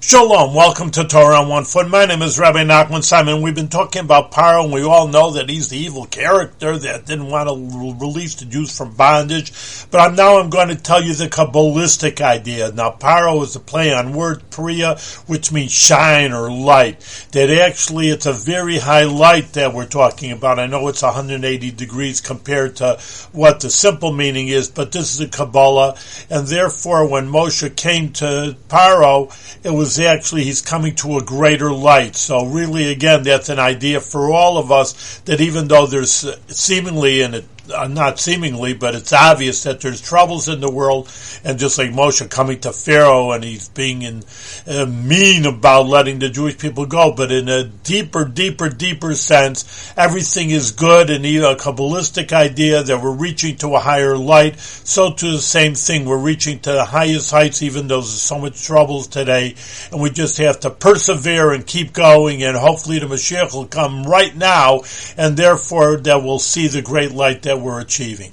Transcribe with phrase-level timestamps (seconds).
[0.00, 1.88] Shalom, welcome to Torah on One Foot.
[1.88, 3.42] My name is Rabbi Nachman Simon.
[3.42, 7.04] We've been talking about Paro, and we all know that he's the evil character that
[7.04, 9.52] didn't want to release the Jews from bondage.
[9.90, 12.70] But I'm, now I'm going to tell you the Kabbalistic idea.
[12.70, 17.00] Now, Paro is a play on word Priya, which means shine or light.
[17.32, 20.60] That actually it's a very high light that we're talking about.
[20.60, 23.00] I know it's 180 degrees compared to
[23.32, 25.96] what the simple meaning is, but this is a Kabbalah,
[26.30, 29.34] and therefore when Moshe came to Paro,
[29.64, 32.16] it was actually he's coming to a greater light.
[32.16, 37.22] So really, again, that's an idea for all of us that even though there's seemingly
[37.22, 41.10] in it uh, not seemingly, but it's obvious that there's troubles in the world,
[41.44, 44.22] and just like Moshe coming to Pharaoh and he's being in,
[44.66, 49.92] uh, mean about letting the Jewish people go, but in a deeper, deeper, deeper sense,
[49.96, 54.58] everything is good, and a Kabbalistic idea that we're reaching to a higher light.
[54.58, 58.38] So to the same thing, we're reaching to the highest heights, even though there's so
[58.38, 59.54] much troubles today,
[59.92, 64.04] and we just have to persevere and keep going, and hopefully the Mashiach will come
[64.04, 64.82] right now,
[65.16, 68.32] and therefore that we'll see the great light that we're achieving.